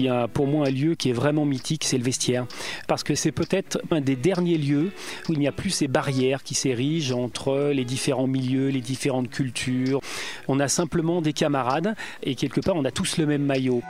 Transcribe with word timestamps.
Il 0.00 0.04
y 0.04 0.08
a 0.08 0.28
pour 0.28 0.46
moi 0.46 0.68
un 0.68 0.70
lieu 0.70 0.94
qui 0.94 1.10
est 1.10 1.12
vraiment 1.12 1.44
mythique, 1.44 1.82
c'est 1.84 1.98
le 1.98 2.04
vestiaire. 2.04 2.46
Parce 2.86 3.02
que 3.02 3.16
c'est 3.16 3.32
peut-être 3.32 3.80
un 3.90 4.00
des 4.00 4.14
derniers 4.14 4.56
lieux 4.56 4.92
où 5.28 5.32
il 5.32 5.40
n'y 5.40 5.48
a 5.48 5.52
plus 5.52 5.70
ces 5.70 5.88
barrières 5.88 6.44
qui 6.44 6.54
s'érigent 6.54 7.18
entre 7.18 7.72
les 7.74 7.84
différents 7.84 8.28
milieux, 8.28 8.68
les 8.68 8.80
différentes 8.80 9.28
cultures. 9.28 10.00
On 10.46 10.60
a 10.60 10.68
simplement 10.68 11.20
des 11.20 11.32
camarades 11.32 11.96
et 12.22 12.36
quelque 12.36 12.60
part 12.60 12.76
on 12.76 12.84
a 12.84 12.92
tous 12.92 13.18
le 13.18 13.26
même 13.26 13.42
maillot. 13.42 13.82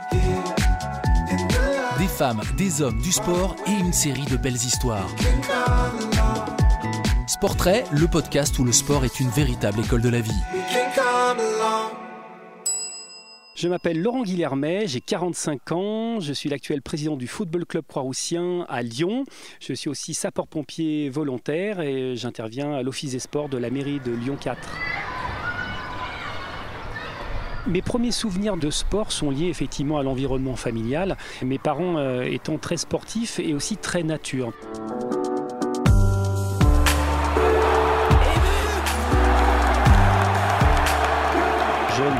Des 1.99 2.07
femmes, 2.07 2.41
des 2.57 2.81
hommes, 2.81 2.99
du 3.01 3.11
sport 3.11 3.55
et 3.67 3.71
une 3.71 3.93
série 3.93 4.25
de 4.25 4.37
belles 4.37 4.55
histoires. 4.55 5.09
Sportrait, 7.27 7.83
le 7.91 8.07
podcast 8.07 8.57
où 8.57 8.63
le 8.63 8.71
sport 8.71 9.05
est 9.05 9.19
une 9.19 9.29
véritable 9.29 9.81
école 9.81 10.01
de 10.01 10.09
la 10.09 10.21
vie. 10.21 10.31
Je 13.61 13.67
m'appelle 13.67 14.01
Laurent 14.01 14.23
Guillermet, 14.23 14.87
j'ai 14.87 15.01
45 15.01 15.71
ans, 15.73 16.19
je 16.21 16.31
suis 16.31 16.47
l'actuel 16.47 16.81
président 16.81 17.17
du 17.17 17.27
Football 17.27 17.65
Club 17.65 17.83
Croix-Roussien 17.85 18.65
à 18.69 18.81
Lyon. 18.81 19.25
Je 19.59 19.73
suis 19.73 19.89
aussi 19.89 20.13
sapeur-pompier 20.13 21.09
volontaire 21.09 21.81
et 21.81 22.15
j'interviens 22.15 22.71
à 22.71 22.83
l'Office 22.83 23.11
des 23.11 23.19
sports 23.19 23.49
de 23.49 23.57
la 23.57 23.69
mairie 23.69 23.99
de 23.99 24.13
Lyon 24.13 24.37
4. 24.39 24.57
Mes 27.67 27.81
premiers 27.81 28.13
souvenirs 28.13 28.55
de 28.55 28.69
sport 28.69 29.11
sont 29.11 29.29
liés 29.29 29.49
effectivement 29.49 29.97
à 29.97 30.03
l'environnement 30.03 30.55
familial, 30.55 31.17
mes 31.43 31.59
parents 31.59 31.97
euh, 31.97 32.21
étant 32.21 32.57
très 32.59 32.77
sportifs 32.77 33.39
et 33.39 33.53
aussi 33.53 33.75
très 33.75 34.03
nature. 34.03 34.53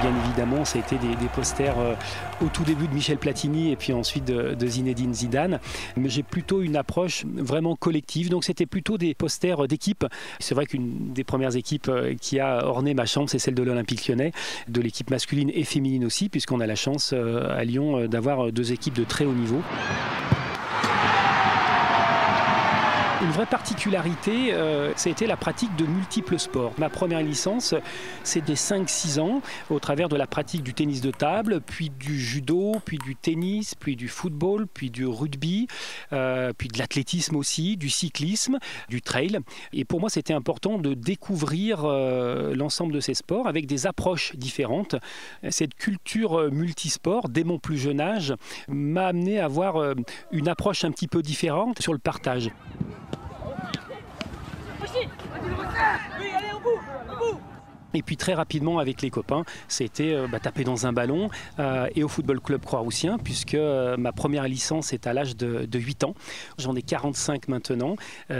Bien 0.02 0.14
évidemment, 0.26 0.66
ça 0.66 0.80
a 0.80 0.82
été 0.82 0.98
des, 0.98 1.28
posters 1.34 1.78
euh, 1.78 1.96
au 2.42 2.48
tout 2.48 2.64
début 2.64 2.88
de 2.88 2.94
Michel 2.94 3.18
Platini 3.18 3.72
et 3.72 3.76
puis 3.76 3.94
ensuite 3.94 4.26
de, 4.26 4.68
Zinedine 4.68 5.14
Zidane. 5.14 5.60
Mais 5.98 6.10
j'ai 6.10 6.24
plutôt 6.24 6.62
une 6.62 6.76
approche 6.76 7.26
vraiment 7.26 7.76
collective. 7.76 8.30
Donc 8.30 8.44
c'était 8.44 8.66
plutôt 8.66 8.98
des 8.98 9.14
posters 9.14 9.68
d'équipe. 9.68 10.06
C'est 10.40 10.56
vrai 10.56 10.66
qu'une 10.66 11.14
des 11.14 11.24
premières 11.24 11.56
équipes 11.56 11.90
euh, 11.90 12.16
qui 12.20 12.40
a 12.40 12.66
orné 12.66 12.94
ma 12.94 13.06
chambre, 13.06 13.30
c'est 13.30 13.40
celle 13.40 13.56
de 13.56 13.64
l'Olympique 13.64 14.08
lyonnais, 14.08 14.32
de 14.68 14.82
l'équipe 14.82 15.10
masculine 15.10 15.52
et 15.54 15.64
féminine 15.64 16.06
aussi, 16.06 16.30
puisqu'on 16.30 16.60
a 16.60 16.68
la 16.68 16.76
chance 16.76 17.12
euh, 17.14 17.58
à 17.58 17.64
Lyon 17.64 18.08
d'avoir 18.08 18.52
deux 18.52 18.72
équipes 18.72 18.94
de 18.96 19.04
très 19.04 19.26
haut 19.26 19.34
niveau. 19.34 19.62
Une 23.22 23.32
vraie 23.32 23.46
particularité, 23.46 24.54
euh, 24.54 24.94
c'était 24.96 25.28
la 25.28 25.36
pratique 25.36 25.76
de 25.76 25.86
multiples 25.86 26.40
sports. 26.40 26.72
Ma 26.78 26.88
première 26.88 27.22
licence, 27.22 27.76
c'est 28.24 28.40
des 28.40 28.56
5-6 28.56 29.20
ans, 29.20 29.42
au 29.70 29.80
travers 29.80 30.08
de 30.08 30.16
la 30.16 30.26
pratique 30.26 30.64
du 30.64 30.74
tennis 30.74 31.02
de 31.02 31.12
table, 31.12 31.60
puis 31.60 31.90
du 31.90 32.18
judo, 32.18 32.78
puis 32.86 32.98
du 32.98 33.18
tennis, 33.18 33.76
puis 33.76 33.98
du 33.98 34.08
football, 34.08 34.68
puis 34.74 34.90
du 34.90 35.06
rugby, 35.06 35.68
euh, 36.14 36.54
puis 36.58 36.70
de 36.70 36.78
l'athlétisme 36.78 37.36
aussi, 37.36 37.76
du 37.76 37.90
cyclisme, 37.90 38.58
du 38.88 39.02
trail. 39.02 39.40
Et 39.74 39.84
pour 39.84 40.00
moi, 40.00 40.10
c'était 40.10 40.34
important 40.34 40.78
de 40.78 40.94
découvrir 40.94 41.84
euh, 41.84 42.56
l'ensemble 42.56 42.94
de 42.94 43.02
ces 43.02 43.16
sports 43.16 43.48
avec 43.48 43.66
des 43.66 43.86
approches 43.86 44.34
différentes. 44.38 44.96
Cette 45.50 45.76
culture 45.76 46.50
multisport, 46.54 47.28
dès 47.28 47.44
mon 47.44 47.60
plus 47.60 47.78
jeune 47.78 48.00
âge, 48.00 48.34
m'a 48.70 49.08
amené 49.08 49.42
à 49.42 49.46
avoir 49.46 49.94
une 50.32 50.48
approche 50.48 50.86
un 50.86 50.92
petit 50.92 51.08
peu 51.10 51.22
différente 51.22 51.82
sur 51.82 51.92
le 51.92 52.00
partage. 52.00 52.50
Et 57.94 58.04
puis 58.04 58.18
très 58.18 58.34
rapidement 58.34 58.80
avec 58.80 59.02
les 59.02 59.10
copains, 59.10 59.44
c'était 59.68 60.14
euh, 60.14 60.28
bah, 60.28 60.40
taper 60.40 60.64
dans 60.64 60.86
un 60.86 60.94
ballon 60.94 61.30
euh, 61.58 61.88
et 61.96 62.04
au 62.04 62.08
football 62.08 62.40
club 62.40 62.62
Croix-Roussien, 62.62 63.18
puisque 63.18 63.56
euh, 63.56 63.98
ma 63.98 64.12
première 64.12 64.48
licence 64.48 64.94
est 64.94 65.08
à 65.08 65.14
l'âge 65.14 65.36
de, 65.36 65.68
8 65.80 66.04
ans. 66.04 66.14
J'en 66.58 66.76
ai 66.76 66.82
45 66.82 67.48
maintenant, 67.48 67.96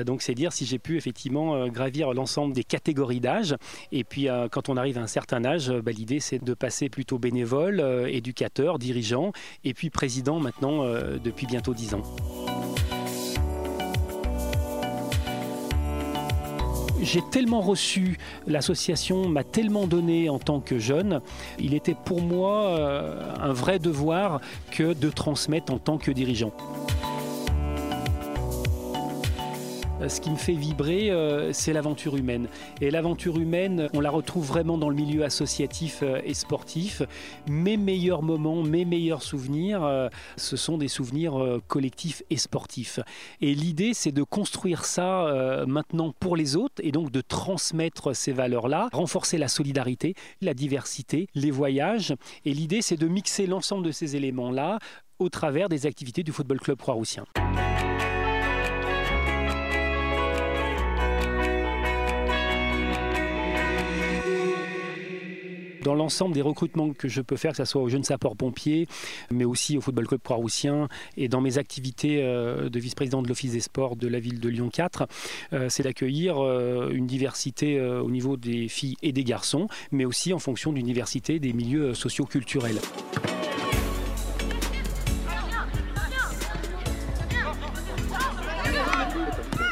donc 0.06 0.22
c'est 0.22 0.34
dire 0.34 0.52
si 0.52 0.66
j'ai 0.66 0.78
pu 0.78 0.98
effectivement 0.98 1.68
gravir 1.68 2.14
l'ensemble 2.14 2.54
des 2.54 2.66
catégories 2.66 3.22
d'âge. 3.22 3.56
Et 3.92 4.04
puis 4.04 4.28
quand 4.52 4.68
on 4.68 4.76
arrive 4.76 4.98
à 4.98 5.02
un 5.02 5.08
certain 5.08 5.46
âge, 5.46 5.72
bah, 5.72 5.92
l'idée 5.92 6.20
c'est 6.20 6.44
de 6.44 6.54
passer 6.54 6.90
plutôt 6.90 7.18
bénévole, 7.18 7.82
éducateur, 8.10 8.78
dirigeant, 8.78 9.32
et 9.64 9.74
puis 9.74 9.90
président 9.90 10.40
maintenant 10.40 10.84
depuis 11.24 11.48
bientôt 11.48 11.74
10 11.74 11.94
ans. 11.96 12.04
J'ai 17.02 17.22
tellement 17.32 17.62
reçu, 17.62 18.18
l'association 18.48 19.28
m'a 19.28 19.44
tellement 19.44 19.88
donné 19.88 20.30
en 20.30 20.40
tant 20.40 20.60
que 20.60 20.80
jeune, 20.80 21.22
il 21.60 21.74
était 21.74 21.96
pour 21.96 22.22
moi 22.22 22.68
euh, 22.68 23.36
un 23.40 23.54
vrai 23.54 23.80
devoir 23.80 24.42
que 24.72 24.94
de 24.94 25.10
transmettre 25.10 25.74
en 25.74 25.78
tant 25.80 25.98
que 25.98 26.12
dirigeant. 26.12 26.52
Ce 30.08 30.22
qui 30.22 30.30
me 30.30 30.38
fait 30.38 30.54
vibrer, 30.54 31.12
euh, 31.12 31.52
c'est 31.52 31.74
l'aventure 31.74 32.16
humaine. 32.16 32.48
Et 32.80 32.90
l'aventure 32.90 33.38
humaine, 33.38 33.90
on 33.94 34.00
la 34.00 34.10
retrouve 34.10 34.48
vraiment 34.48 34.78
dans 34.78 34.90
le 34.90 34.96
milieu 34.96 35.24
associatif 35.24 36.00
euh, 36.04 36.22
et 36.24 36.34
sportif. 36.34 37.02
Mes 37.48 37.76
meilleurs 37.76 38.22
moments, 38.22 38.64
mes 38.64 38.86
meilleurs 38.86 39.22
souvenirs, 39.22 40.10
ce 40.38 40.58
sont 40.58 40.78
des 40.78 40.88
souvenirs 40.88 41.60
collectifs 41.68 42.24
et 42.30 42.38
sportifs. 42.38 43.00
Et 43.42 43.54
l'idée, 43.54 43.94
c'est 43.94 44.12
de 44.12 44.24
construire 44.24 44.86
ça 44.86 45.64
maintenant 45.68 46.14
pour 46.20 46.36
les 46.36 46.56
autres 46.56 46.82
et 46.84 46.92
donc 46.92 47.12
de 47.12 47.22
transmettre 47.22 48.16
ces 48.16 48.32
valeurs-là, 48.32 48.90
renforcer 48.94 49.38
la 49.38 49.48
solidarité, 49.48 50.16
la 50.42 50.54
diversité, 50.54 51.28
les 51.36 51.52
voyages. 51.52 52.14
Et 52.46 52.54
l'idée, 52.54 52.82
c'est 52.82 52.98
de 52.98 53.08
mixer 53.08 53.48
l'ensemble 53.48 53.86
de 53.86 53.92
ces 53.92 54.16
éléments-là 54.16 54.80
au 55.20 55.30
travers 55.30 55.70
des 55.70 55.86
activités 55.86 56.24
du 56.24 56.32
Football 56.32 56.60
Club 56.60 56.78
Croix-Roussien. 56.78 57.26
Dans 65.84 65.94
l'ensemble 65.94 66.34
des 66.34 66.42
recrutements 66.42 66.94
que 66.94 67.08
je 67.08 67.22
peux 67.22 67.36
faire, 67.36 67.52
que 67.52 67.58
ce 67.58 67.66
soit 67.66 67.82
aux 67.82 67.90
jeunes 67.90 68.04
sapeurs-pompiers, 68.04 68.88
mais 69.32 69.46
aussi 69.46 69.78
au 69.78 69.82
Football 69.82 70.08
Club 70.08 70.22
Croix-Roussien 70.24 70.88
et 71.18 71.28
dans 71.28 71.42
mes 71.42 71.58
activités 71.58 72.22
euh, 72.24 72.70
de 72.70 72.80
vice-président 72.80 73.22
de 73.22 73.28
l'Office 73.28 73.54
des 73.54 73.60
sports 73.60 73.96
de 73.96 74.08
la 74.08 74.20
ville 74.20 74.40
de 74.40 74.50
Lyon 74.50 74.70
4, 74.70 75.08
euh, 75.54 75.70
c'est 75.70 75.84
d'accueillir 75.84 76.38
euh, 76.38 76.90
une 76.92 77.08
diversité 77.08 77.80
au 77.80 78.10
niveau 78.10 78.38
des 78.38 78.68
filles 78.68 78.96
et 79.02 79.12
des 79.12 79.24
garçons, 79.24 79.68
mais 79.92 80.06
aussi 80.06 80.34
en 80.34 80.40
fonction 80.40 80.74
d'une 80.74 80.86
diversité 80.86 81.40
des 81.40 81.54
milieux 81.54 81.94
socio-culturels. 81.94 82.80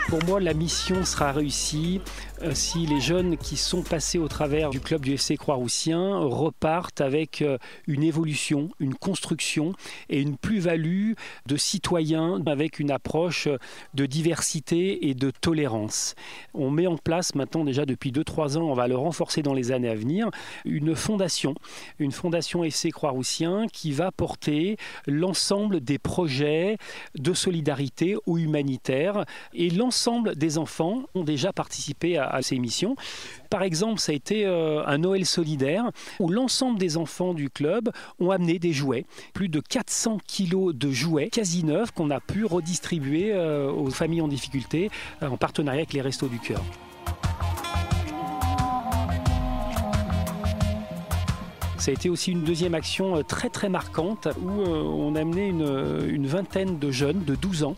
Pour 0.08 0.24
moi, 0.24 0.40
la 0.40 0.54
mission 0.54 1.04
sera 1.04 1.34
réussie 1.34 2.00
euh, 2.44 2.54
si 2.54 2.86
les 2.86 3.00
jeunes 3.00 3.38
qui 3.38 3.58
sont 3.58 3.82
passés 3.82 4.20
au 4.20 4.28
travers 4.28 4.70
du 4.70 4.80
club 4.80 5.02
du 5.02 5.14
FC 5.14 5.38
Croix-Roussien 5.38 6.18
repartent 6.20 7.02
avec 7.02 7.42
euh, 7.42 7.58
une 7.88 8.04
évolution, 8.04 8.70
une 8.80 8.94
construction 8.94 9.74
et 10.10 10.22
une 10.22 10.38
plus-value 10.38 11.14
de 11.48 11.58
citoyens 11.58 12.40
avec 12.46 12.80
une 12.80 12.92
approche 12.92 13.48
de 13.94 14.06
diversité 14.06 15.08
et 15.08 15.16
de 15.16 15.32
tolérance. 15.32 16.16
On 16.54 16.70
met 16.70 16.88
en 16.88 16.98
place 16.98 17.34
maintenant 17.34 17.64
déjà 17.64 17.86
depuis 17.86 18.12
2-3 18.12 18.58
ans, 18.58 18.70
on 18.70 18.74
va 18.74 18.88
le 18.88 18.96
renforcer 18.96 19.42
dans 19.42 19.54
les 19.54 19.72
années 19.72 19.90
à 19.90 19.96
venir, 19.96 20.30
une 20.66 20.96
fondation, 20.96 21.56
une 21.98 22.12
fondation 22.12 22.64
FC 22.64 22.92
Croix-Roussien 22.92 23.66
qui 23.72 23.92
va 23.92 24.12
porter 24.12 24.78
l'ensemble 25.08 25.82
des 25.82 25.98
projets 25.98 26.78
de 27.16 27.34
solidarité 27.34 28.16
ou 28.26 28.38
humanitaire 28.38 29.26
et 29.54 29.70
l'ensemble 29.70 30.36
des 30.36 30.58
enfants 30.58 31.04
ont 31.16 31.24
déjà 31.24 31.52
participé 31.52 32.18
à 32.18 32.27
à, 32.28 32.42
ces 32.42 32.60
missions. 32.60 32.96
Par 33.50 33.64
exemple, 33.64 34.00
ça 34.00 34.12
a 34.12 34.16
été 34.16 34.46
euh, 34.46 34.86
un 34.86 34.98
Noël 34.98 35.26
solidaire 35.26 35.92
où 36.20 36.30
l'ensemble 36.30 36.80
des 36.80 36.98
enfants 36.98 37.34
du 37.34 37.50
club 37.50 37.90
ont 38.20 38.32
amené 38.32 38.60
des 38.60 38.74
jouets, 38.74 39.06
plus 39.34 39.50
de 39.50 39.60
400 39.60 40.20
kilos 40.26 40.76
de 40.76 40.92
jouets 40.92 41.30
quasi 41.30 41.64
neufs 41.64 41.92
qu'on 41.92 42.10
a 42.10 42.20
pu 42.20 42.46
redistribuer 42.46 43.32
euh, 43.34 43.72
aux 43.72 43.90
familles 43.90 44.22
en 44.22 44.28
difficulté 44.28 44.90
euh, 45.24 45.28
en 45.28 45.38
partenariat 45.38 45.80
avec 45.80 45.94
les 45.94 46.02
Restos 46.02 46.28
du 46.28 46.40
Cœur. 46.40 46.62
Ça 51.78 51.92
a 51.92 51.94
été 51.94 52.10
aussi 52.10 52.32
une 52.32 52.44
deuxième 52.44 52.74
action 52.74 53.24
très 53.24 53.50
très 53.50 53.70
marquante 53.70 54.28
où 54.42 54.50
on 54.50 55.16
a 55.16 55.22
amené 55.22 55.48
une, 55.48 56.06
une 56.10 56.28
vingtaine 56.28 56.80
de 56.80 56.92
jeunes 56.92 57.24
de 57.24 57.36
12 57.36 57.64
ans 57.64 57.78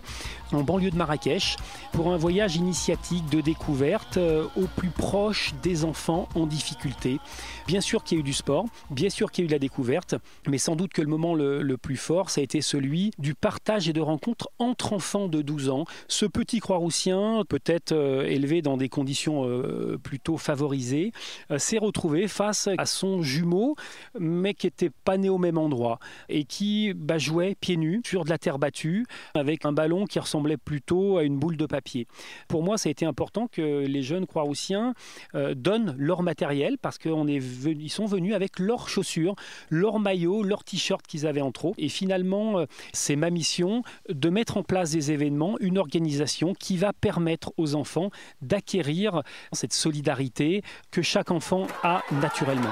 en 0.52 0.64
banlieue 0.64 0.92
de 0.92 0.96
Marrakech 0.96 1.58
pour 1.92 2.12
un 2.12 2.18
voyage 2.18 2.56
initiatique 2.56 3.30
de 3.30 3.42
découverte 3.42 4.18
euh, 4.18 4.46
au 4.56 4.66
plus 4.76 4.90
proche 4.90 5.54
des 5.62 5.86
enfants 5.86 6.28
en 6.36 6.46
difficulté. 6.46 7.20
Bien 7.68 7.82
sûr 7.82 8.04
qu'il 8.04 8.18
y 8.18 8.20
a 8.20 8.22
eu 8.22 8.24
du 8.24 8.34
sport, 8.34 8.66
bien 8.90 9.10
sûr 9.10 9.32
qu'il 9.32 9.44
y 9.44 9.46
a 9.46 9.46
eu 9.46 9.48
de 9.48 9.54
la 9.54 9.60
découverte, 9.60 10.16
mais 10.48 10.58
sans 10.58 10.76
doute 10.76 10.92
que 10.92 11.02
le 11.02 11.08
moment 11.08 11.36
le, 11.36 11.78
plus 11.78 11.98
fort, 11.98 12.30
ça 12.30 12.42
a 12.42 12.44
été 12.44 12.62
celui 12.62 13.12
du 13.20 13.36
partage 13.36 13.88
et 13.88 13.94
de 13.94 14.02
rencontres 14.02 14.50
entre 14.60 14.94
enfants 14.94 15.28
de 15.28 15.42
12 15.42 15.70
ans. 15.70 15.86
Ce 16.08 16.26
petit 16.26 16.60
Croix-Roussien, 16.60 17.44
peut-être 17.48 17.92
euh, 17.92 18.26
élevé 18.26 18.62
dans 18.62 18.76
des 18.76 18.90
conditions 18.90 19.46
euh, 19.46 19.98
plutôt 20.02 20.38
favorisées, 20.38 21.12
s'est 21.58 21.78
retrouvé 21.78 22.28
face 22.28 22.70
à 22.78 22.86
son 22.86 23.22
jumeau, 23.22 23.76
mais 24.20 24.54
qui 24.54 24.68
n'était 24.68 24.90
pas 24.90 25.18
né 25.18 25.30
au 25.30 25.38
même 25.38 25.58
endroit 25.58 26.00
et 26.28 26.44
qui 26.44 26.94
bah, 26.94 27.18
jouait 27.18 27.56
pieds 27.56 27.78
nus 27.78 28.02
sur 28.06 28.26
de 28.26 28.30
la 28.30 28.38
terre 28.38 28.60
battue 28.60 29.06
avec 29.34 29.66
un 29.66 29.72
ballon 29.72 30.06
qui 30.06 30.20
ressemblait 30.20 30.39
ressemblait 30.40 30.58
plutôt 30.58 31.18
à 31.18 31.24
une 31.24 31.38
boule 31.38 31.58
de 31.58 31.66
papier. 31.66 32.08
Pour 32.48 32.64
moi, 32.64 32.78
ça 32.78 32.88
a 32.90 32.92
été 32.92 33.06
important 33.06 33.48
que 33.48 33.86
les 33.86 34.02
jeunes 34.02 34.26
Croix-Roussiens 34.26 34.94
euh, 35.36 35.54
donnent 35.54 35.96
leur 35.98 36.24
matériel 36.24 36.78
parce 36.78 36.98
qu'ils 36.98 37.90
sont 37.90 38.06
venus 38.06 38.34
avec 38.34 38.60
leurs 38.60 38.88
chaussures, 38.88 39.36
leurs 39.70 40.00
maillots, 40.00 40.44
leurs 40.44 40.64
t-shirts 40.64 41.06
qu'ils 41.06 41.28
avaient 41.28 41.42
en 41.42 41.52
trop. 41.52 41.74
Et 41.78 41.90
finalement, 41.90 42.60
euh, 42.60 42.66
c'est 42.94 43.18
ma 43.18 43.30
mission 43.30 43.84
de 44.08 44.30
mettre 44.30 44.58
en 44.58 44.64
place 44.64 44.92
des 44.92 45.12
événements, 45.12 45.58
une 45.60 45.78
organisation 45.78 46.54
qui 46.54 46.78
va 46.78 46.94
permettre 46.94 47.52
aux 47.58 47.76
enfants 47.76 48.10
d'acquérir 48.42 49.24
cette 49.52 49.74
solidarité 49.74 50.62
que 50.92 51.02
chaque 51.02 51.32
enfant 51.32 51.68
a 51.84 52.02
naturellement. 52.22 52.72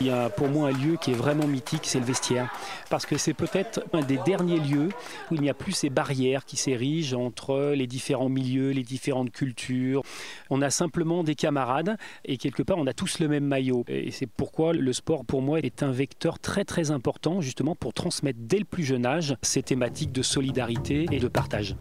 Il 0.00 0.08
y 0.08 0.10
a 0.10 0.28
pour 0.28 0.48
moi 0.48 0.68
un 0.68 0.72
lieu 0.72 0.96
qui 1.00 1.12
est 1.12 1.14
vraiment 1.14 1.46
mythique, 1.46 1.82
c'est 1.84 2.00
le 2.00 2.04
vestiaire. 2.04 2.52
Parce 2.90 3.06
que 3.06 3.16
c'est 3.16 3.32
peut-être 3.32 3.80
un 3.92 4.02
des 4.02 4.18
derniers 4.18 4.58
lieux 4.58 4.88
où 5.30 5.34
il 5.34 5.40
n'y 5.40 5.48
a 5.48 5.54
plus 5.54 5.72
ces 5.72 5.88
barrières 5.88 6.44
qui 6.44 6.56
s'érigent 6.56 7.18
entre 7.18 7.72
les 7.74 7.86
différents 7.86 8.28
milieux, 8.28 8.70
les 8.70 8.82
différentes 8.82 9.30
cultures. 9.30 10.02
On 10.50 10.62
a 10.62 10.70
simplement 10.70 11.22
des 11.22 11.34
camarades 11.34 11.96
et 12.24 12.36
quelque 12.38 12.62
part 12.62 12.78
on 12.78 12.86
a 12.86 12.92
tous 12.92 13.20
le 13.20 13.28
même 13.28 13.44
maillot. 13.44 13.84
Et 13.88 14.10
c'est 14.10 14.26
pourquoi 14.26 14.72
le 14.72 14.92
sport 14.92 15.24
pour 15.24 15.42
moi 15.42 15.60
est 15.60 15.82
un 15.82 15.92
vecteur 15.92 16.38
très 16.38 16.64
très 16.64 16.90
important 16.90 17.40
justement 17.40 17.76
pour 17.76 17.92
transmettre 17.92 18.38
dès 18.42 18.58
le 18.58 18.64
plus 18.64 18.84
jeune 18.84 19.06
âge 19.06 19.36
ces 19.42 19.62
thématiques 19.62 20.12
de 20.12 20.22
solidarité 20.22 21.06
et 21.12 21.20
de 21.20 21.28
partage. 21.28 21.76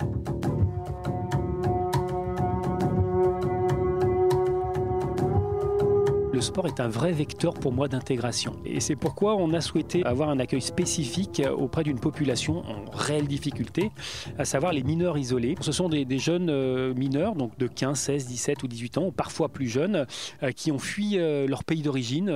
Le 6.33 6.41
sport 6.41 6.65
est 6.65 6.79
un 6.79 6.87
vrai 6.87 7.11
vecteur 7.11 7.53
pour 7.53 7.71
moi 7.71 7.87
d'intégration. 7.87 8.55
Et 8.65 8.79
c'est 8.79 8.95
pourquoi 8.95 9.35
on 9.35 9.53
a 9.53 9.61
souhaité 9.61 10.03
avoir 10.03 10.29
un 10.29 10.39
accueil 10.39 10.61
spécifique 10.61 11.43
auprès 11.55 11.83
d'une 11.83 11.99
population 11.99 12.63
en 12.67 12.89
réelle 12.91 13.27
difficulté, 13.27 13.91
à 14.39 14.43
savoir 14.43 14.73
les 14.73 14.81
mineurs 14.81 15.17
isolés. 15.17 15.55
Ce 15.61 15.71
sont 15.71 15.89
des, 15.89 16.17
jeunes 16.17 16.49
euh, 16.49 16.93
mineurs, 16.95 17.35
donc 17.35 17.57
de 17.59 17.67
15, 17.67 17.99
16, 17.99 18.25
17 18.25 18.63
ou 18.63 18.67
18 18.67 18.97
ans, 18.97 19.05
ou 19.05 19.11
parfois 19.11 19.49
plus 19.49 19.67
jeunes, 19.67 20.07
euh, 20.41 20.51
qui 20.51 20.71
ont 20.71 20.79
fui 20.79 21.19
euh, 21.19 21.47
leur 21.47 21.63
pays 21.63 21.83
d'origine, 21.83 22.33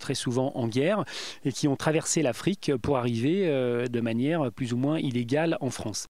très 0.00 0.14
souvent 0.14 0.50
en 0.56 0.66
guerre, 0.66 1.04
et 1.44 1.52
qui 1.52 1.68
ont 1.68 1.76
traversé 1.76 2.22
l'Afrique 2.22 2.72
pour 2.82 2.96
arriver 2.96 3.46
de 3.88 4.00
manière 4.00 4.50
plus 4.50 4.72
ou 4.72 4.76
moins 4.76 4.98
illégale 4.98 5.56
en 5.60 5.70
France. 5.70 6.08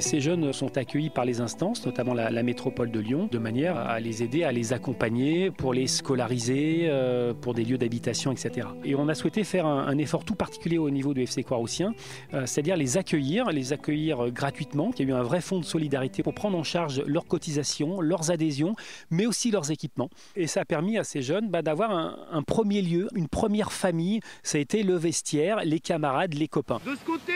Ces 0.00 0.20
jeunes 0.20 0.52
sont 0.52 0.76
accueillis 0.76 1.10
par 1.10 1.24
les 1.24 1.40
instances, 1.40 1.84
notamment 1.84 2.14
la, 2.14 2.42
métropole 2.42 2.90
de 2.90 3.00
Lyon, 3.00 3.28
de 3.30 3.38
manière 3.38 3.76
à 3.76 4.00
les 4.00 4.22
aider, 4.22 4.44
à 4.44 4.52
les 4.52 4.72
accompagner, 4.72 5.50
pour 5.50 5.74
les 5.74 5.86
scolariser, 5.86 6.86
euh, 6.88 7.34
pour 7.34 7.54
des 7.54 7.64
lieux 7.64 7.78
d'habitation, 7.78 8.32
etc. 8.32 8.68
Et 8.84 8.94
on 8.94 9.08
a 9.08 9.14
souhaité 9.14 9.44
faire 9.44 9.66
un, 9.66 9.96
effort 9.98 10.24
tout 10.24 10.34
particulier 10.34 10.78
au 10.78 10.90
niveau 10.90 11.12
du 11.12 11.22
FC 11.22 11.42
Croix-Roussien, 11.42 11.92
euh, 12.32 12.46
c'est-à-dire 12.46 12.76
les 12.76 12.96
accueillir, 12.96 13.50
les 13.50 13.72
accueillir 13.72 14.24
euh, 14.24 14.30
gratuitement. 14.30 14.90
Il 14.98 15.08
y 15.08 15.12
a 15.12 15.14
eu 15.14 15.18
un 15.18 15.22
vrai 15.22 15.40
fonds 15.40 15.60
de 15.60 15.64
solidarité 15.64 16.22
pour 16.22 16.34
prendre 16.34 16.56
en 16.56 16.64
charge 16.64 17.02
leurs 17.06 17.26
cotisations, 17.26 18.00
leurs 18.00 18.30
adhésions, 18.30 18.74
mais 19.10 19.26
aussi 19.26 19.50
leurs 19.50 19.70
équipements. 19.70 20.08
Et 20.34 20.46
ça 20.46 20.62
a 20.62 20.64
permis 20.64 20.96
à 20.96 21.04
ces 21.04 21.20
jeunes 21.20 21.50
bah, 21.50 21.62
d'avoir 21.62 21.90
un, 21.90 22.16
un 22.32 22.42
premier 22.42 22.80
lieu, 22.80 23.08
une 23.14 23.28
première 23.28 23.72
famille. 23.72 24.20
Ça 24.42 24.56
a 24.58 24.60
été 24.60 24.82
le 24.82 24.94
vestiaire, 24.94 25.60
les 25.64 25.80
camarades, 25.80 26.34
les 26.34 26.48
copains. 26.48 26.80
De 26.86 26.94
ce 26.94 27.04
côté, 27.04 27.34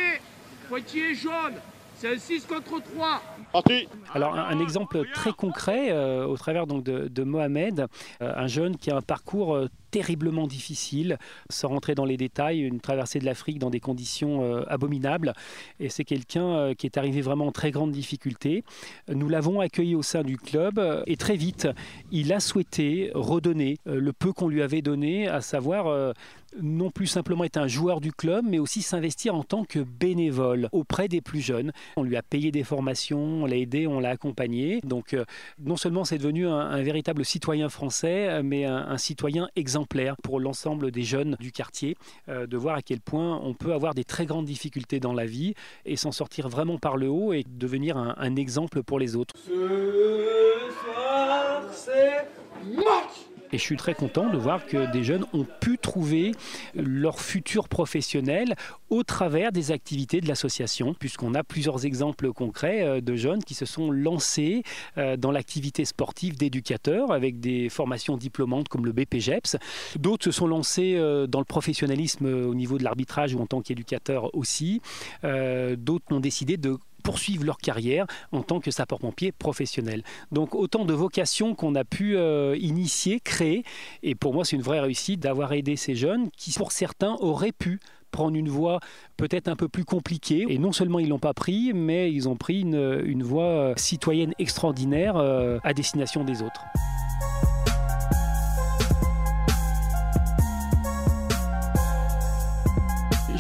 Poitiers 0.69 1.15
jaune, 1.15 1.61
c'est 2.05 2.19
6 2.19 2.47
contre 2.47 2.83
3. 2.83 3.23
Alors 4.15 4.35
un, 4.35 4.59
exemple 4.61 5.05
très 5.13 5.33
concret 5.33 5.91
euh, 5.91 6.27
au 6.27 6.37
travers 6.37 6.67
donc, 6.67 6.85
de, 6.85 7.25
Mohamed, 7.25 7.87
euh, 8.21 8.33
un 8.37 8.47
jeune 8.47 8.77
qui 8.77 8.91
a 8.91 8.97
un 8.97 9.01
parcours 9.01 9.55
euh, 9.55 9.69
terriblement 9.95 10.49
difficile, 10.49 11.19
sans 11.51 11.69
rentrer 11.69 11.95
dans 11.95 12.05
les 12.05 12.17
détails, 12.17 12.63
une 12.63 12.81
traversée 12.81 13.21
de 13.21 13.25
l'Afrique 13.25 13.61
dans 13.61 13.71
des 13.71 13.79
conditions 13.79 14.65
abominables. 14.67 15.35
Et 15.79 15.89
c'est 15.89 16.05
quelqu'un 16.05 16.75
qui 16.75 16.87
est 16.87 16.99
arrivé 16.99 17.21
vraiment 17.21 17.47
en 17.47 17.53
très 17.53 17.71
grande 17.71 17.93
difficulté. 17.93 18.65
Nous 19.07 19.29
l'avons 19.29 19.61
accueilli 19.61 19.95
au 19.95 20.03
sein 20.03 20.25
du 20.25 20.37
club 20.37 20.81
et 21.07 21.17
très 21.17 21.37
vite, 21.37 21.69
il 22.11 22.33
a 22.33 22.41
souhaité 22.41 23.13
redonner 23.15 23.79
le 23.87 24.13
peu 24.13 24.33
qu'on 24.33 24.49
lui 24.49 24.63
avait 24.63 24.83
donné, 24.83 25.29
à 25.29 25.41
savoir 25.41 26.15
non 26.61 26.91
plus 26.91 27.07
simplement 27.07 27.45
être 27.45 27.57
un 27.57 27.67
joueur 27.67 28.01
du 28.01 28.13
club, 28.13 28.45
mais 28.49 28.59
aussi 28.59 28.83
s'investir 28.83 29.35
en 29.35 29.43
tant 29.43 29.65
que 29.65 29.81
bénévole 29.81 30.69
auprès 30.73 31.09
des 31.09 31.21
plus 31.21 31.41
jeunes. 31.41 31.73
On 31.97 32.03
lui 32.03 32.17
a 32.17 32.23
payé 32.23 32.51
des 32.51 32.65
formations, 32.65 33.43
on 33.43 33.47
l'a 33.47 33.57
aidé, 33.57 33.87
on 33.87 34.01
l'a 34.01 34.11
accompagné. 34.11 34.81
Donc 34.83 35.15
euh, 35.15 35.25
non 35.59 35.77
seulement 35.77 36.05
c'est 36.05 36.19
devenu 36.19 36.47
un, 36.47 36.83
véritable 36.83 37.25
citoyen 37.25 37.69
français, 37.69 38.43
mais 38.43 38.65
un, 38.65 38.99
citoyen 38.99 39.49
exemplaire 39.57 39.84
pour 40.23 40.41
l'ensemble 40.41 40.91
des 40.91 41.03
jeunes 41.03 41.37
du 41.41 41.53
quartier, 41.53 41.97
euh, 42.29 42.47
de 42.47 42.57
voir 42.57 42.77
à 42.77 42.83
quel 42.83 43.01
point 43.01 43.41
on 43.43 43.55
peut 43.55 43.73
avoir 43.73 43.95
des 43.95 44.05
très 44.05 44.27
grandes 44.27 44.47
difficultés 44.47 45.01
dans 45.01 45.13
la 45.13 45.27
vie 45.27 45.55
et 45.85 45.97
s'en 45.97 46.13
sortir 46.13 46.49
vraiment 46.49 46.79
par 46.79 46.97
le 46.97 47.09
haut 47.09 47.33
et 47.33 47.45
devenir 47.47 47.97
un, 47.97 48.35
exemple 48.37 48.83
pour 48.83 48.99
les 48.99 49.15
autres. 49.15 49.35
Ce 49.47 49.51
soir, 50.83 51.63
c'est 51.73 52.27
et 53.55 53.59
je 53.59 53.63
suis 53.63 53.77
très 53.77 53.95
content 53.95 54.29
de 54.29 54.37
voir 54.37 54.67
que 54.67 54.91
des 54.91 55.05
jeunes 55.05 55.25
ont 55.33 55.47
pu 55.61 55.79
trouver 55.79 56.33
leur 56.75 57.21
futur 57.21 57.69
professionnel 57.69 58.57
au 58.91 59.05
travers 59.05 59.53
des 59.53 59.71
activités 59.71 60.21
de 60.21 60.27
l'association, 60.27 60.93
puisqu'on 60.93 61.35
a 61.35 61.45
plusieurs 61.45 61.87
exemples 61.87 62.33
concrets 62.33 62.83
euh, 62.83 63.01
de 63.01 63.15
jeunes 63.15 63.45
qui 63.45 63.55
se 63.55 63.65
sont 63.65 63.93
lancés 63.93 64.65
euh, 64.99 65.17
dans 65.17 65.31
l'activité 65.31 65.85
sportive 65.85 66.37
d'éducateurs 66.37 67.13
avec 67.13 67.39
des 67.39 67.69
formations 67.69 68.17
diplômantes 68.17 68.69
comme 68.69 68.87
le 68.87 68.93
BPGEPS. 68.93 69.57
D'autres 70.01 70.25
se 70.25 70.33
sont 70.33 70.49
lancés 70.49 70.97
euh, 70.97 71.29
dans 71.29 71.39
le 71.39 71.45
professionnalisme 71.45 72.27
au 72.27 72.55
niveau 72.55 72.77
de 72.77 72.83
l'arbitrage 72.83 73.35
ou 73.35 73.41
en 73.41 73.47
tant 73.47 73.63
qu'éducateur 73.63 74.35
aussi. 74.35 74.81
D'autres 75.23 76.05
ont 76.11 76.21
décidé 76.21 76.57
de 76.57 76.77
poursuivent 77.05 77.45
leur 77.45 77.59
carrière 77.59 78.07
en 78.33 78.43
tant 78.43 78.59
que 78.59 78.73
sapeur-pompier 78.73 79.31
professionnel. 79.31 80.03
Donc 80.33 80.57
autant 80.57 80.85
de 80.85 80.93
vocations 80.93 81.55
qu'on 81.55 81.77
a 81.77 81.85
pu 81.85 82.17
euh, 82.17 82.57
initier, 82.59 83.21
créer. 83.21 83.63
Et 84.03 84.17
pour 84.17 84.35
moi, 84.35 84.45
c'est 84.45 84.57
une 84.57 84.63
vraie 84.63 84.81
réussite 84.81 85.21
d'avoir 85.21 85.53
aidé 85.53 85.77
ces 85.77 85.95
jeunes 85.95 86.31
qui, 86.37 86.53
pour 86.53 86.73
certains, 86.73 87.15
auraient 87.21 87.53
pu 87.53 87.79
prendre 88.11 88.37
une 88.37 88.49
voie 88.49 88.79
peut-être 89.17 89.49
un 89.49 89.57
peu 89.57 89.69
plus 89.69 89.85
compliquée. 89.85 90.47
Et 90.49 90.59
non 90.59 90.73
seulement 90.73 90.99
ils 90.99 91.09
l'ont 91.09 91.19
pas 91.19 91.35
pris, 91.35 91.73
mais 91.75 92.13
ils 92.13 92.29
ont 92.29 92.37
pris 92.37 92.61
une, 92.61 93.03
une 93.05 93.23
voie 93.23 93.43
euh, 93.45 93.75
citoyenne 93.77 94.33
extraordinaire 94.39 95.17
euh, 95.17 95.59
à 95.63 95.75
destination 95.75 96.25
des 96.25 96.43
autres. 96.43 96.65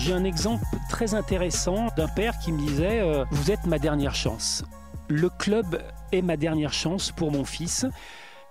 J'ai 0.04 0.12
un 0.12 0.24
exemple 0.24 0.66
très 0.90 1.14
intéressant 1.14 1.86
d'un 1.96 2.08
père 2.08 2.38
qui 2.38 2.52
me 2.52 2.58
disait 2.58 3.00
euh, 3.00 3.24
Vous 3.30 3.50
êtes 3.50 3.64
ma 3.64 3.78
dernière 3.78 4.14
chance. 4.14 4.62
Le 5.08 5.30
club 5.30 5.82
est 6.12 6.20
ma 6.20 6.36
dernière 6.36 6.74
chance 6.74 7.10
pour 7.10 7.32
mon 7.32 7.46
fils. 7.46 7.86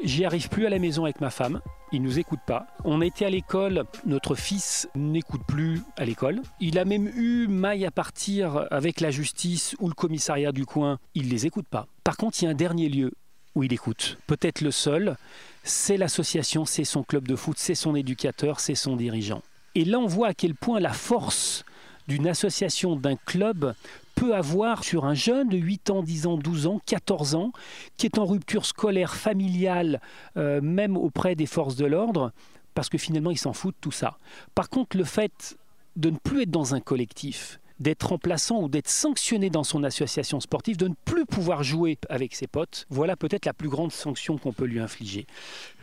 J'y 0.03 0.25
arrive 0.25 0.49
plus 0.49 0.65
à 0.65 0.71
la 0.71 0.79
maison 0.79 1.03
avec 1.03 1.21
ma 1.21 1.29
femme. 1.29 1.61
Il 1.91 2.01
nous 2.01 2.17
écoute 2.17 2.39
pas. 2.47 2.65
On 2.85 3.01
était 3.01 3.25
à 3.25 3.29
l'école, 3.29 3.83
notre 4.07 4.33
fils 4.33 4.89
n'écoute 4.95 5.43
plus 5.47 5.83
à 5.95 6.05
l'école. 6.05 6.41
Il 6.59 6.79
a 6.79 6.85
même 6.85 7.07
eu 7.07 7.45
maille 7.47 7.85
à 7.85 7.91
partir 7.91 8.65
avec 8.71 8.99
la 8.99 9.11
justice 9.11 9.75
ou 9.79 9.89
le 9.89 9.93
commissariat 9.93 10.53
du 10.53 10.65
coin. 10.65 10.97
Il 11.13 11.29
les 11.29 11.45
écoute 11.45 11.67
pas. 11.69 11.85
Par 12.03 12.17
contre, 12.17 12.41
il 12.41 12.45
y 12.45 12.47
a 12.47 12.51
un 12.51 12.55
dernier 12.55 12.89
lieu 12.89 13.11
où 13.53 13.61
il 13.61 13.71
écoute. 13.73 14.17
Peut-être 14.25 14.61
le 14.61 14.71
seul. 14.71 15.17
C'est 15.63 15.97
l'association, 15.97 16.65
c'est 16.65 16.83
son 16.83 17.03
club 17.03 17.27
de 17.27 17.35
foot, 17.35 17.57
c'est 17.59 17.75
son 17.75 17.95
éducateur, 17.95 18.59
c'est 18.59 18.73
son 18.73 18.95
dirigeant. 18.95 19.43
Et 19.75 19.85
là, 19.85 19.99
on 19.99 20.07
voit 20.07 20.29
à 20.29 20.33
quel 20.33 20.55
point 20.55 20.79
la 20.79 20.93
force 20.93 21.65
d'une 22.07 22.27
association, 22.27 22.95
d'un 22.95 23.15
club, 23.15 23.73
peut 24.15 24.35
avoir 24.35 24.83
sur 24.83 25.05
un 25.05 25.13
jeune 25.13 25.49
de 25.49 25.57
8 25.57 25.89
ans, 25.89 26.03
10 26.03 26.27
ans, 26.27 26.37
12 26.37 26.67
ans, 26.67 26.81
14 26.85 27.35
ans, 27.35 27.51
qui 27.97 28.05
est 28.05 28.17
en 28.19 28.25
rupture 28.25 28.65
scolaire, 28.65 29.15
familiale, 29.15 30.01
euh, 30.37 30.61
même 30.61 30.97
auprès 30.97 31.35
des 31.35 31.45
forces 31.45 31.75
de 31.75 31.85
l'ordre, 31.85 32.31
parce 32.75 32.89
que 32.89 32.97
finalement, 32.97 33.31
il 33.31 33.37
s'en 33.37 33.53
fout 33.53 33.73
de 33.73 33.79
tout 33.81 33.91
ça. 33.91 34.17
Par 34.53 34.69
contre, 34.69 34.97
le 34.97 35.03
fait 35.03 35.57
de 35.95 36.09
ne 36.09 36.17
plus 36.17 36.43
être 36.43 36.51
dans 36.51 36.75
un 36.75 36.79
collectif, 36.79 37.59
d'être 37.79 38.09
remplaçant 38.09 38.61
ou 38.61 38.69
d'être 38.69 38.89
sanctionné 38.89 39.49
dans 39.49 39.63
son 39.63 39.83
association 39.83 40.39
sportive, 40.39 40.77
de 40.77 40.87
ne 40.87 40.95
plus 41.05 41.25
pouvoir 41.25 41.63
jouer 41.63 41.97
avec 42.09 42.35
ses 42.35 42.47
potes, 42.47 42.85
voilà 42.89 43.15
peut-être 43.15 43.45
la 43.45 43.53
plus 43.53 43.69
grande 43.69 43.91
sanction 43.91 44.37
qu'on 44.37 44.53
peut 44.53 44.65
lui 44.65 44.79
infliger. 44.79 45.25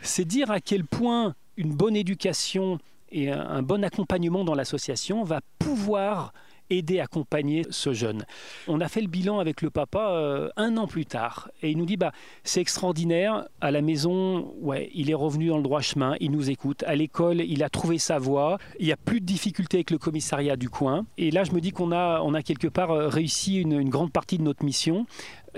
C'est 0.01 0.25
dire 0.25 0.51
à 0.51 0.61
quel 0.61 0.85
point 0.85 1.35
une 1.57 1.73
bonne 1.73 1.95
éducation 1.95 2.79
et 3.11 3.31
un 3.31 3.61
bon 3.61 3.83
accompagnement 3.83 4.43
dans 4.43 4.55
l'association 4.55 5.23
va 5.23 5.41
pouvoir 5.59 6.33
aider, 6.71 6.99
accompagner 6.99 7.65
ce 7.69 7.93
jeune. 7.93 8.25
On 8.67 8.81
a 8.81 8.87
fait 8.87 9.01
le 9.01 9.07
bilan 9.07 9.39
avec 9.39 9.61
le 9.61 9.69
papa 9.69 10.11
euh, 10.11 10.49
un 10.55 10.77
an 10.77 10.87
plus 10.87 11.05
tard 11.05 11.49
et 11.61 11.71
il 11.71 11.77
nous 11.77 11.85
dit 11.85 11.97
bah 11.97 12.11
c'est 12.43 12.61
extraordinaire 12.61 13.45
à 13.59 13.71
la 13.71 13.81
maison 13.81 14.53
ouais 14.61 14.89
il 14.93 15.09
est 15.09 15.15
revenu 15.15 15.47
dans 15.47 15.57
le 15.57 15.63
droit 15.63 15.81
chemin 15.81 16.15
il 16.19 16.31
nous 16.31 16.49
écoute 16.49 16.83
à 16.87 16.95
l'école 16.95 17.41
il 17.41 17.63
a 17.63 17.69
trouvé 17.69 17.97
sa 17.97 18.17
voie 18.19 18.57
il 18.79 18.85
n'y 18.85 18.91
a 18.91 18.97
plus 18.97 19.19
de 19.21 19.25
difficultés 19.25 19.77
avec 19.77 19.91
le 19.91 19.97
commissariat 19.97 20.55
du 20.55 20.69
coin 20.69 21.05
et 21.17 21.31
là 21.31 21.43
je 21.43 21.51
me 21.51 21.61
dis 21.61 21.71
qu'on 21.71 21.91
a 21.91 22.21
on 22.21 22.33
a 22.33 22.41
quelque 22.41 22.67
part 22.67 22.91
euh, 22.91 23.07
réussi 23.07 23.59
une, 23.59 23.89
grande 23.89 24.11
partie 24.11 24.37
de 24.37 24.43
notre 24.43 24.63
mission 24.63 25.05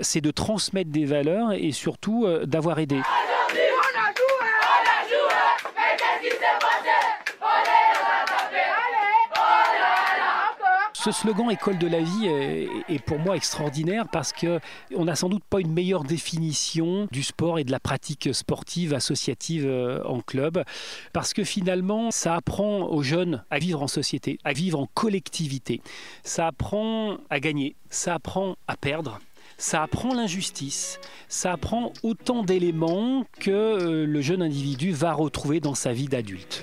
c'est 0.00 0.20
de 0.20 0.30
transmettre 0.30 0.90
des 0.90 1.04
valeurs 1.04 1.52
et 1.52 1.70
surtout 1.70 2.24
euh, 2.26 2.46
d'avoir 2.46 2.80
aidé. 2.80 3.00
Ce 11.04 11.12
slogan 11.12 11.50
École 11.50 11.76
de 11.76 11.86
la 11.86 12.00
vie 12.00 12.28
est, 12.88 12.98
pour 13.00 13.18
moi 13.18 13.36
extraordinaire 13.36 14.06
parce 14.10 14.32
qu'on 14.32 15.04
n'a 15.04 15.14
sans 15.14 15.28
doute 15.28 15.44
pas 15.44 15.60
une 15.60 15.70
meilleure 15.70 16.02
définition 16.02 17.08
du 17.12 17.22
sport 17.22 17.58
et 17.58 17.64
de 17.64 17.70
la 17.70 17.78
pratique 17.78 18.30
sportive 18.32 18.94
associative 18.94 19.66
euh, 19.66 20.02
en 20.06 20.22
club 20.22 20.64
parce 21.12 21.34
que 21.34 21.44
finalement 21.44 22.10
ça 22.10 22.34
apprend 22.34 22.86
aux 22.86 23.02
jeunes 23.02 23.44
à 23.50 23.58
vivre 23.58 23.82
en 23.82 23.86
société, 23.86 24.38
à 24.44 24.54
vivre 24.54 24.78
en 24.78 24.86
collectivité. 24.94 25.82
Ça 26.22 26.46
apprend 26.46 27.18
à 27.28 27.38
gagner, 27.38 27.76
ça 27.90 28.14
apprend 28.14 28.56
à 28.66 28.78
perdre 28.78 29.18
ça 29.58 29.82
apprend 29.82 30.14
l'injustice, 30.14 30.98
ça 31.28 31.52
apprend 31.52 31.92
autant 32.02 32.42
d'éléments 32.42 33.24
que 33.38 33.50
euh, 33.50 34.04
le 34.04 34.20
jeune 34.20 34.42
individu 34.42 34.90
va 34.90 35.12
retrouver 35.12 35.60
dans 35.60 35.76
sa 35.76 35.92
vie 35.92 36.08
d'adulte. 36.08 36.62